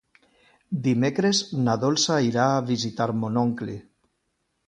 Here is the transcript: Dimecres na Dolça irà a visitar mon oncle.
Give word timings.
Dimecres 0.87 1.41
na 1.67 1.75
Dolça 1.83 2.17
irà 2.29 2.47
a 2.55 2.65
visitar 2.71 3.09
mon 3.25 3.37
oncle. 3.45 3.79